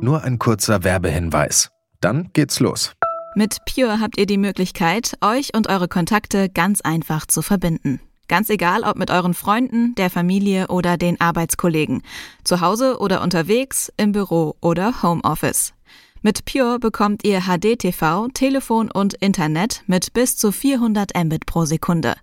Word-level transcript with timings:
Nur 0.00 0.22
ein 0.24 0.38
kurzer 0.38 0.82
Werbehinweis. 0.82 1.70
Dann 2.00 2.30
geht's 2.32 2.58
los. 2.60 2.94
Mit 3.36 3.58
Pure 3.64 4.00
habt 4.00 4.18
ihr 4.18 4.26
die 4.26 4.38
Möglichkeit, 4.38 5.16
euch 5.20 5.54
und 5.54 5.68
eure 5.68 5.88
Kontakte 5.88 6.48
ganz 6.48 6.80
einfach 6.80 7.26
zu 7.26 7.42
verbinden. 7.42 8.00
Ganz 8.28 8.48
egal, 8.48 8.84
ob 8.84 8.96
mit 8.96 9.10
euren 9.10 9.34
Freunden, 9.34 9.94
der 9.96 10.08
Familie 10.08 10.68
oder 10.68 10.96
den 10.96 11.20
Arbeitskollegen. 11.20 12.02
Zu 12.44 12.60
Hause 12.60 12.98
oder 12.98 13.22
unterwegs, 13.22 13.92
im 13.96 14.12
Büro 14.12 14.56
oder 14.60 15.02
Homeoffice. 15.02 15.74
Mit 16.22 16.44
Pure 16.44 16.78
bekommt 16.78 17.24
ihr 17.24 17.42
HD-TV, 17.42 18.28
Telefon 18.28 18.90
und 18.90 19.14
Internet 19.14 19.82
mit 19.86 20.12
bis 20.12 20.36
zu 20.36 20.52
400 20.52 21.10
Mbit 21.16 21.44
pro 21.44 21.64
Sekunde. 21.64 22.14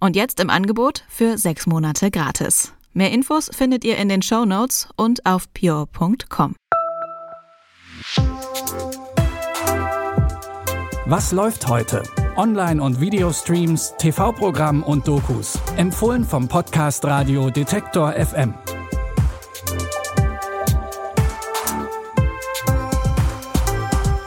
Und 0.00 0.16
jetzt 0.16 0.38
im 0.38 0.50
Angebot 0.50 1.04
für 1.08 1.38
sechs 1.38 1.66
Monate 1.66 2.10
gratis. 2.10 2.73
Mehr 2.94 3.10
Infos 3.10 3.50
findet 3.52 3.84
ihr 3.84 3.98
in 3.98 4.08
den 4.08 4.22
Show 4.22 4.44
Notes 4.44 4.88
und 4.96 5.26
auf 5.26 5.52
pure.com. 5.52 6.54
Was 11.06 11.32
läuft 11.32 11.68
heute? 11.68 12.02
Online- 12.36 12.82
und 12.82 13.00
Videostreams, 13.00 13.94
TV-Programm 13.98 14.82
und 14.82 15.06
Dokus. 15.06 15.58
Empfohlen 15.76 16.24
vom 16.24 16.48
Podcast 16.48 17.04
Radio 17.04 17.50
Detektor 17.50 18.12
FM. 18.12 18.54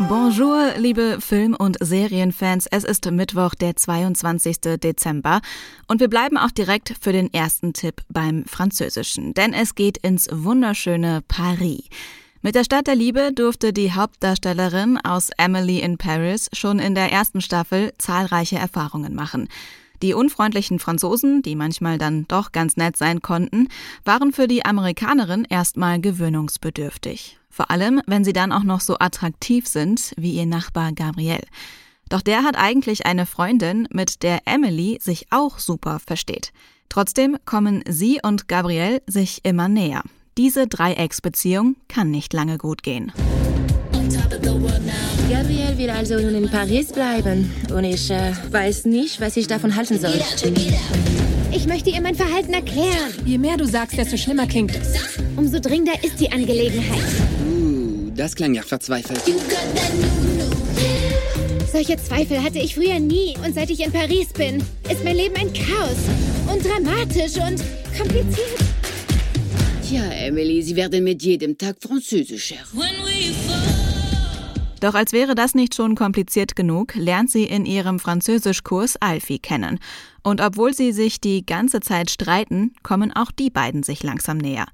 Bonjour, 0.09 0.75
liebe 0.77 1.17
Film- 1.19 1.53
und 1.53 1.75
Serienfans. 1.81 2.67
Es 2.71 2.85
ist 2.85 3.11
Mittwoch, 3.11 3.53
der 3.55 3.75
22. 3.75 4.79
Dezember. 4.81 5.41
Und 5.89 5.99
wir 5.99 6.07
bleiben 6.07 6.37
auch 6.37 6.51
direkt 6.51 6.95
für 7.01 7.11
den 7.11 7.33
ersten 7.33 7.73
Tipp 7.73 8.01
beim 8.07 8.45
Französischen. 8.45 9.33
Denn 9.33 9.51
es 9.51 9.75
geht 9.75 9.97
ins 9.97 10.29
wunderschöne 10.31 11.23
Paris. 11.27 11.83
Mit 12.41 12.55
der 12.55 12.63
Stadt 12.63 12.87
der 12.87 12.95
Liebe 12.95 13.33
durfte 13.33 13.73
die 13.73 13.91
Hauptdarstellerin 13.91 14.97
aus 14.97 15.29
Emily 15.37 15.79
in 15.79 15.97
Paris 15.97 16.49
schon 16.53 16.79
in 16.79 16.95
der 16.95 17.11
ersten 17.11 17.41
Staffel 17.41 17.93
zahlreiche 17.97 18.57
Erfahrungen 18.57 19.13
machen. 19.13 19.49
Die 20.01 20.13
unfreundlichen 20.13 20.79
Franzosen, 20.79 21.41
die 21.41 21.55
manchmal 21.55 21.97
dann 21.97 22.25
doch 22.29 22.53
ganz 22.53 22.77
nett 22.77 22.95
sein 22.95 23.21
konnten, 23.21 23.67
waren 24.05 24.31
für 24.31 24.47
die 24.47 24.63
Amerikanerin 24.63 25.43
erstmal 25.49 25.99
gewöhnungsbedürftig. 25.99 27.36
Vor 27.49 27.71
allem, 27.71 28.01
wenn 28.05 28.23
sie 28.23 28.33
dann 28.33 28.51
auch 28.51 28.63
noch 28.63 28.81
so 28.81 28.97
attraktiv 28.99 29.67
sind 29.67 30.13
wie 30.17 30.33
ihr 30.33 30.45
Nachbar 30.45 30.91
Gabriel. 30.91 31.41
Doch 32.09 32.21
der 32.21 32.43
hat 32.43 32.57
eigentlich 32.57 33.05
eine 33.05 33.25
Freundin, 33.25 33.87
mit 33.91 34.23
der 34.23 34.41
Emily 34.45 34.97
sich 35.01 35.27
auch 35.29 35.59
super 35.59 35.99
versteht. 35.99 36.53
Trotzdem 36.89 37.37
kommen 37.45 37.83
sie 37.87 38.19
und 38.23 38.47
Gabriel 38.47 39.01
sich 39.07 39.43
immer 39.43 39.67
näher. 39.67 40.03
Diese 40.37 40.67
Dreiecksbeziehung 40.67 41.75
kann 41.87 42.11
nicht 42.11 42.31
lange 42.31 42.57
gut 42.57 42.83
gehen. 42.83 43.11
Gabriel 45.29 45.77
will 45.77 45.89
also 45.89 46.15
nun 46.19 46.35
in 46.35 46.49
Paris 46.49 46.93
bleiben. 46.93 47.51
Und 47.73 47.83
ich 47.83 48.09
äh, 48.09 48.31
weiß 48.51 48.85
nicht, 48.85 49.19
was 49.19 49.35
ich 49.35 49.47
davon 49.47 49.75
halten 49.75 49.99
soll. 49.99 50.13
Ich 51.51 51.67
möchte 51.67 51.89
ihr 51.89 52.01
mein 52.01 52.15
Verhalten 52.15 52.53
erklären. 52.53 53.13
Je 53.25 53.37
mehr 53.37 53.57
du 53.57 53.65
sagst, 53.65 53.97
desto 53.97 54.15
schlimmer 54.15 54.47
klingt 54.47 54.75
es. 54.75 55.17
Umso 55.35 55.59
dringender 55.59 56.01
ist 56.03 56.19
die 56.19 56.31
Angelegenheit. 56.31 57.03
Das 58.17 58.35
klang 58.35 58.55
ja 58.55 58.63
verzweifelt. 58.63 59.21
Solche 61.71 61.97
Zweifel 61.97 62.41
hatte 62.41 62.57
ich 62.57 62.73
früher 62.73 62.99
nie. 62.99 63.35
Und 63.45 63.53
seit 63.53 63.69
ich 63.69 63.79
in 63.79 63.91
Paris 63.91 64.33
bin, 64.33 64.57
ist 64.89 65.03
mein 65.03 65.15
Leben 65.15 65.35
ein 65.35 65.53
Chaos. 65.53 65.97
Und 66.51 66.65
dramatisch 66.65 67.35
und 67.35 67.63
kompliziert. 67.95 68.57
Tja, 69.87 70.03
Emily, 70.13 70.63
Sie 70.63 70.75
werden 70.75 71.03
mit 71.03 71.21
jedem 71.21 71.55
Tag 71.59 71.75
französischer. 71.79 72.55
Doch 74.79 74.95
als 74.95 75.13
wäre 75.13 75.35
das 75.35 75.53
nicht 75.53 75.75
schon 75.75 75.93
kompliziert 75.93 76.55
genug, 76.55 76.95
lernt 76.95 77.29
sie 77.29 77.43
in 77.43 77.67
ihrem 77.67 77.99
Französischkurs 77.99 78.95
Alfie 78.99 79.39
kennen. 79.39 79.77
Und 80.23 80.41
obwohl 80.41 80.73
sie 80.73 80.91
sich 80.91 81.21
die 81.21 81.45
ganze 81.45 81.81
Zeit 81.81 82.09
streiten, 82.09 82.73
kommen 82.81 83.15
auch 83.15 83.31
die 83.31 83.51
beiden 83.51 83.83
sich 83.83 84.01
langsam 84.01 84.39
näher. 84.39 84.65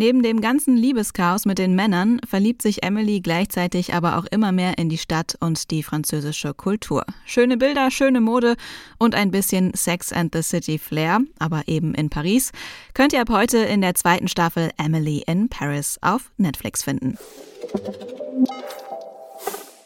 Neben 0.00 0.22
dem 0.22 0.40
ganzen 0.40 0.76
Liebeschaos 0.76 1.44
mit 1.44 1.58
den 1.58 1.74
Männern 1.74 2.20
verliebt 2.24 2.62
sich 2.62 2.84
Emily 2.84 3.20
gleichzeitig 3.20 3.94
aber 3.94 4.16
auch 4.16 4.26
immer 4.26 4.52
mehr 4.52 4.78
in 4.78 4.88
die 4.88 4.96
Stadt 4.96 5.36
und 5.40 5.72
die 5.72 5.82
französische 5.82 6.54
Kultur. 6.54 7.04
Schöne 7.24 7.56
Bilder, 7.56 7.90
schöne 7.90 8.20
Mode 8.20 8.54
und 8.98 9.16
ein 9.16 9.32
bisschen 9.32 9.74
Sex 9.74 10.12
and 10.12 10.32
the 10.32 10.42
City 10.42 10.78
Flair, 10.78 11.18
aber 11.40 11.64
eben 11.66 11.96
in 11.96 12.10
Paris, 12.10 12.52
könnt 12.94 13.12
ihr 13.12 13.20
ab 13.20 13.30
heute 13.30 13.58
in 13.58 13.80
der 13.80 13.96
zweiten 13.96 14.28
Staffel 14.28 14.70
Emily 14.78 15.24
in 15.26 15.48
Paris 15.48 15.98
auf 16.00 16.30
Netflix 16.36 16.84
finden. 16.84 17.18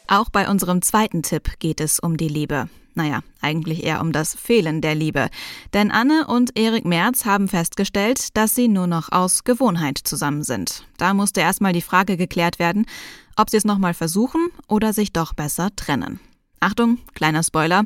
Auch 0.07 0.29
bei 0.29 0.47
unserem 0.47 0.83
zweiten 0.83 1.23
Tipp 1.23 1.57
geht 1.57 1.81
es 1.81 1.99
um 1.99 2.17
die 2.17 2.27
Liebe. 2.27 2.69
Naja, 2.95 3.21
eigentlich 3.41 3.83
eher 3.83 4.01
um 4.01 4.11
das 4.11 4.35
Fehlen 4.35 4.81
der 4.81 4.93
Liebe. 4.93 5.29
Denn 5.73 5.91
Anne 5.91 6.27
und 6.27 6.57
Erik 6.57 6.85
Merz 6.85 7.25
haben 7.25 7.47
festgestellt, 7.47 8.37
dass 8.37 8.53
sie 8.53 8.67
nur 8.67 8.87
noch 8.87 9.11
aus 9.11 9.43
Gewohnheit 9.43 9.97
zusammen 9.97 10.43
sind. 10.43 10.85
Da 10.97 11.13
musste 11.13 11.41
erstmal 11.41 11.73
die 11.73 11.81
Frage 11.81 12.17
geklärt 12.17 12.59
werden, 12.59 12.85
ob 13.35 13.49
sie 13.49 13.57
es 13.57 13.65
nochmal 13.65 13.93
versuchen 13.93 14.49
oder 14.67 14.93
sich 14.93 15.11
doch 15.11 15.33
besser 15.33 15.69
trennen. 15.75 16.19
Achtung, 16.59 16.99
kleiner 17.15 17.43
Spoiler. 17.43 17.83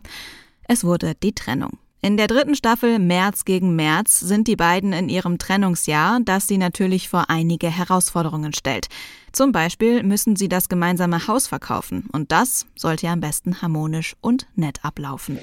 Es 0.68 0.84
wurde 0.84 1.16
die 1.16 1.34
Trennung. 1.34 1.80
In 2.02 2.16
der 2.16 2.28
dritten 2.28 2.56
Staffel 2.56 3.00
März 3.00 3.44
gegen 3.44 3.76
März 3.76 4.20
sind 4.20 4.48
die 4.48 4.56
beiden 4.56 4.94
in 4.94 5.10
ihrem 5.10 5.40
Trennungsjahr, 5.40 6.20
das 6.24 6.48
sie 6.48 6.58
natürlich 6.58 7.10
vor 7.10 7.30
einige 7.30 7.70
Herausforderungen 7.70 8.54
stellt. 8.54 8.88
Zum 9.32 9.52
Beispiel 9.52 10.04
müssen 10.04 10.36
sie 10.36 10.48
das 10.50 10.70
gemeinsame 10.70 11.28
Haus 11.28 11.48
verkaufen 11.48 12.06
und 12.12 12.32
das 12.32 12.66
sollte 12.76 13.08
am 13.08 13.20
besten 13.20 13.62
harmonisch 13.62 14.16
und 14.22 14.48
nett 14.56 14.80
ablaufen. 14.84 15.38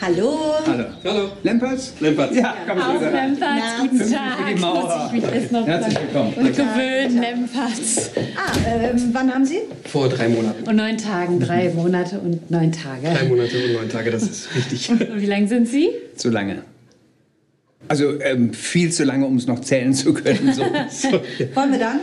Hallo. 0.00 0.38
Hallo. 0.64 0.84
Hallo. 1.04 1.30
Lempertz? 1.42 1.94
Lempertz. 1.98 2.36
Ja, 2.36 2.54
komm 2.68 2.80
Auf 2.80 2.96
rüber. 2.96 3.10
Lempertz, 3.10 3.62
guten 3.80 3.98
Tag. 4.12 4.38
die 4.48 4.60
Mauer. 4.60 4.96
Muss 4.96 5.06
ich 5.06 5.12
mich 5.12 5.32
erst 5.34 5.52
noch 5.52 5.66
Herzlich 5.66 5.98
willkommen. 6.00 6.34
Und 6.34 6.56
gewöhnen, 6.56 7.20
Lempertz. 7.20 8.10
Ah, 8.36 8.52
ähm, 8.64 9.10
wann 9.12 9.34
haben 9.34 9.44
Sie? 9.44 9.58
Vor 9.90 10.08
drei 10.08 10.28
Monaten. 10.28 10.68
Und 10.68 10.76
neun 10.76 10.96
Tagen, 10.98 11.40
drei 11.40 11.70
Monate 11.70 12.20
und 12.20 12.48
neun 12.48 12.70
Tage. 12.70 13.08
Drei 13.12 13.24
Monate 13.24 13.64
und 13.64 13.72
neun 13.72 13.88
Tage, 13.88 14.12
das 14.12 14.22
ist 14.22 14.54
richtig. 14.54 14.88
Und 14.90 15.20
wie 15.20 15.26
lang 15.26 15.48
sind 15.48 15.66
Sie? 15.66 15.90
zu 16.14 16.30
lange. 16.30 16.62
Also 17.88 18.20
ähm, 18.20 18.52
viel 18.52 18.92
zu 18.92 19.02
lange, 19.04 19.26
um 19.26 19.36
es 19.36 19.46
noch 19.48 19.60
zählen 19.60 19.94
zu 19.94 20.14
können. 20.14 20.52
So. 20.52 20.62
so. 20.90 21.20
Wollen 21.54 21.72
wir 21.72 21.78
dann? 21.78 22.00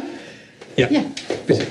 Ja. 0.75 0.89
Ja. 0.89 1.01
bitte. 1.47 1.67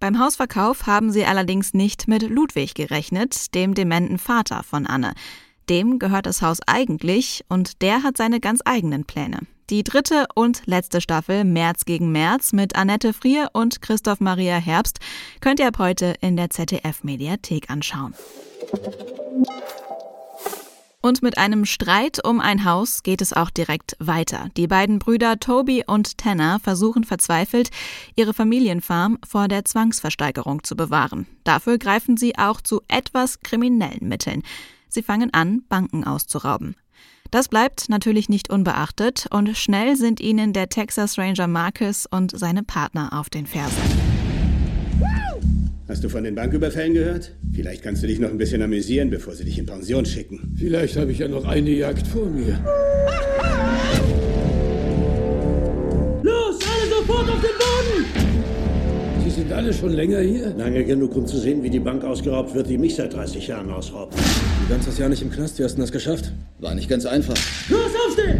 Beim 0.00 0.20
Hausverkauf 0.20 0.86
haben 0.86 1.10
sie 1.10 1.24
allerdings 1.24 1.74
nicht 1.74 2.06
mit 2.06 2.22
Ludwig 2.22 2.74
gerechnet, 2.74 3.54
dem 3.54 3.74
dementen 3.74 4.18
Vater 4.18 4.62
von 4.62 4.86
Anne. 4.86 5.12
Dem 5.68 5.98
gehört 5.98 6.26
das 6.26 6.40
Haus 6.40 6.58
eigentlich 6.66 7.44
und 7.48 7.82
der 7.82 8.02
hat 8.04 8.16
seine 8.16 8.40
ganz 8.40 8.60
eigenen 8.64 9.04
Pläne. 9.04 9.40
Die 9.70 9.84
dritte 9.84 10.26
und 10.34 10.62
letzte 10.66 11.00
Staffel 11.00 11.44
März 11.44 11.84
gegen 11.84 12.10
März 12.10 12.52
mit 12.52 12.74
Annette 12.74 13.12
Frier 13.12 13.50
und 13.52 13.82
Christoph 13.82 14.20
Maria 14.20 14.56
Herbst 14.56 14.98
könnt 15.40 15.60
ihr 15.60 15.66
ab 15.66 15.78
heute 15.78 16.14
in 16.20 16.36
der 16.36 16.48
ZDF-Mediathek 16.48 17.68
anschauen. 17.68 18.14
Und 21.00 21.22
mit 21.22 21.38
einem 21.38 21.64
Streit 21.64 22.24
um 22.24 22.40
ein 22.40 22.64
Haus 22.64 23.04
geht 23.04 23.22
es 23.22 23.32
auch 23.32 23.50
direkt 23.50 23.96
weiter. 24.00 24.48
Die 24.56 24.66
beiden 24.66 24.98
Brüder 24.98 25.38
Toby 25.38 25.84
und 25.86 26.18
Tanner 26.18 26.58
versuchen 26.58 27.04
verzweifelt, 27.04 27.70
ihre 28.16 28.34
Familienfarm 28.34 29.18
vor 29.26 29.46
der 29.46 29.64
Zwangsversteigerung 29.64 30.64
zu 30.64 30.74
bewahren. 30.74 31.28
Dafür 31.44 31.78
greifen 31.78 32.16
sie 32.16 32.36
auch 32.36 32.60
zu 32.60 32.82
etwas 32.88 33.40
kriminellen 33.40 34.08
Mitteln. 34.08 34.42
Sie 34.88 35.02
fangen 35.02 35.32
an, 35.32 35.62
Banken 35.68 36.02
auszurauben. 36.02 36.74
Das 37.30 37.48
bleibt 37.48 37.88
natürlich 37.88 38.28
nicht 38.28 38.50
unbeachtet 38.50 39.26
und 39.30 39.56
schnell 39.56 39.96
sind 39.96 40.18
ihnen 40.18 40.52
der 40.52 40.68
Texas 40.68 41.16
Ranger 41.16 41.46
Marcus 41.46 42.06
und 42.06 42.36
seine 42.36 42.64
Partner 42.64 43.12
auf 43.12 43.30
den 43.30 43.46
Fersen. 43.46 43.82
Hast 45.88 46.04
du 46.04 46.10
von 46.10 46.22
den 46.22 46.34
Banküberfällen 46.34 46.92
gehört? 46.92 47.32
Vielleicht 47.50 47.82
kannst 47.82 48.02
du 48.02 48.06
dich 48.06 48.18
noch 48.18 48.28
ein 48.28 48.36
bisschen 48.36 48.60
amüsieren, 48.60 49.08
bevor 49.08 49.34
sie 49.34 49.46
dich 49.46 49.58
in 49.58 49.64
Pension 49.64 50.04
schicken. 50.04 50.54
Vielleicht 50.54 50.98
habe 50.98 51.10
ich 51.12 51.18
ja 51.18 51.28
noch 51.28 51.46
eine 51.46 51.70
Jagd 51.70 52.06
vor 52.06 52.26
mir. 52.26 52.62
Los, 56.22 56.58
alle 56.60 56.90
sofort 56.90 57.30
auf 57.30 57.40
den 57.40 57.56
Boden! 57.58 58.04
Sie 59.24 59.30
sind 59.30 59.50
alle 59.50 59.72
schon 59.72 59.94
länger 59.94 60.20
hier? 60.20 60.52
Lange 60.58 60.84
genug, 60.84 61.16
um 61.16 61.26
zu 61.26 61.38
sehen, 61.38 61.62
wie 61.62 61.70
die 61.70 61.80
Bank 61.80 62.04
ausgeraubt 62.04 62.54
wird, 62.54 62.68
die 62.68 62.76
mich 62.76 62.94
seit 62.94 63.14
30 63.14 63.46
Jahren 63.46 63.70
ausraubt. 63.70 64.14
Du 64.14 64.68
ganzes 64.68 64.98
Jahr 64.98 65.08
nicht 65.08 65.22
im 65.22 65.30
Knast, 65.30 65.58
wie 65.58 65.64
hast 65.64 65.78
du 65.78 65.80
das 65.80 65.90
geschafft? 65.90 66.34
War 66.58 66.74
nicht 66.74 66.90
ganz 66.90 67.06
einfach. 67.06 67.34
Los, 67.70 67.92
aufstehen! 68.06 68.36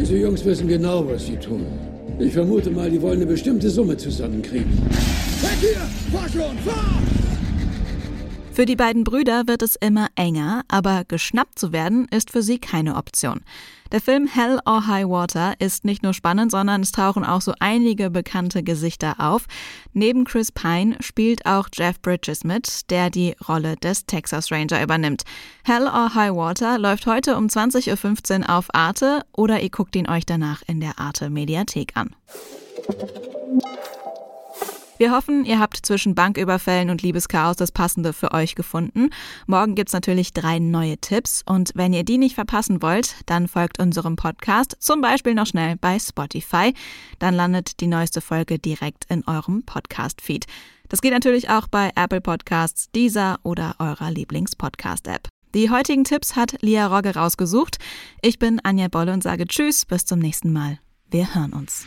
Diese 0.00 0.16
Jungs 0.16 0.44
wissen 0.44 0.68
genau, 0.68 1.04
was 1.08 1.26
sie 1.26 1.36
tun. 1.38 1.66
Ich 2.20 2.34
vermute 2.34 2.70
mal, 2.70 2.88
die 2.88 3.02
wollen 3.02 3.16
eine 3.16 3.26
bestimmte 3.26 3.68
Summe 3.68 3.96
zusammenkriegen. 3.96 4.70
Weg 5.42 5.51
hier! 5.62 5.78
Fahr 6.10 6.28
fahr! 6.28 7.02
Für 8.52 8.66
die 8.66 8.76
beiden 8.76 9.04
Brüder 9.04 9.46
wird 9.46 9.62
es 9.62 9.76
immer 9.76 10.08
enger, 10.14 10.62
aber 10.68 11.04
geschnappt 11.08 11.58
zu 11.58 11.72
werden 11.72 12.06
ist 12.10 12.30
für 12.30 12.42
sie 12.42 12.58
keine 12.58 12.96
Option. 12.96 13.40
Der 13.92 14.00
Film 14.02 14.26
Hell 14.26 14.58
or 14.66 14.86
High 14.86 15.06
Water 15.06 15.54
ist 15.58 15.86
nicht 15.86 16.02
nur 16.02 16.12
spannend, 16.12 16.50
sondern 16.50 16.82
es 16.82 16.92
tauchen 16.92 17.24
auch 17.24 17.40
so 17.40 17.54
einige 17.60 18.10
bekannte 18.10 18.62
Gesichter 18.62 19.14
auf. 19.18 19.46
Neben 19.94 20.24
Chris 20.24 20.52
Pine 20.52 20.96
spielt 21.00 21.46
auch 21.46 21.68
Jeff 21.72 22.00
Bridges 22.02 22.44
mit, 22.44 22.90
der 22.90 23.08
die 23.08 23.34
Rolle 23.48 23.76
des 23.76 24.04
Texas 24.04 24.50
Ranger 24.50 24.82
übernimmt. 24.82 25.22
Hell 25.64 25.86
or 25.86 26.14
High 26.14 26.34
Water 26.34 26.78
läuft 26.78 27.06
heute 27.06 27.36
um 27.36 27.46
20.15 27.46 28.40
Uhr 28.40 28.50
auf 28.50 28.74
Arte 28.74 29.22
oder 29.32 29.62
ihr 29.62 29.70
guckt 29.70 29.96
ihn 29.96 30.08
euch 30.08 30.26
danach 30.26 30.62
in 30.66 30.80
der 30.80 30.98
Arte 30.98 31.30
Mediathek 31.30 31.92
an. 31.94 32.14
Wir 34.98 35.10
hoffen, 35.10 35.44
ihr 35.44 35.58
habt 35.58 35.84
zwischen 35.84 36.14
Banküberfällen 36.14 36.90
und 36.90 37.02
Liebeschaos 37.02 37.56
das 37.56 37.72
Passende 37.72 38.12
für 38.12 38.32
euch 38.32 38.54
gefunden. 38.54 39.10
Morgen 39.46 39.74
gibt's 39.74 39.92
natürlich 39.92 40.32
drei 40.32 40.58
neue 40.58 40.98
Tipps 40.98 41.42
und 41.44 41.72
wenn 41.74 41.92
ihr 41.92 42.04
die 42.04 42.18
nicht 42.18 42.34
verpassen 42.34 42.82
wollt, 42.82 43.16
dann 43.26 43.48
folgt 43.48 43.80
unserem 43.80 44.16
Podcast 44.16 44.76
zum 44.78 45.00
Beispiel 45.00 45.34
noch 45.34 45.46
schnell 45.46 45.76
bei 45.76 45.98
Spotify. 45.98 46.74
Dann 47.18 47.34
landet 47.34 47.80
die 47.80 47.86
neueste 47.86 48.20
Folge 48.20 48.58
direkt 48.58 49.06
in 49.08 49.26
eurem 49.26 49.64
Podcast-Feed. 49.64 50.46
Das 50.88 51.00
geht 51.00 51.12
natürlich 51.12 51.48
auch 51.48 51.68
bei 51.68 51.90
Apple 51.96 52.20
Podcasts, 52.20 52.90
Deezer 52.92 53.40
oder 53.42 53.76
eurer 53.78 54.10
Lieblings-Podcast-App. 54.10 55.26
Die 55.54 55.70
heutigen 55.70 56.04
Tipps 56.04 56.36
hat 56.36 56.56
Lia 56.60 56.86
Rogge 56.86 57.14
rausgesucht. 57.14 57.78
Ich 58.20 58.38
bin 58.38 58.60
Anja 58.62 58.88
Bolle 58.88 59.12
und 59.12 59.22
sage 59.22 59.46
Tschüss, 59.46 59.84
bis 59.84 60.04
zum 60.04 60.18
nächsten 60.18 60.52
Mal. 60.52 60.78
Wir 61.10 61.34
hören 61.34 61.52
uns. 61.52 61.86